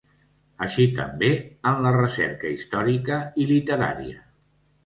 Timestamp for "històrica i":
2.57-3.47